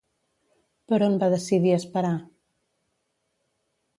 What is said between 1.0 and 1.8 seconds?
on va decidir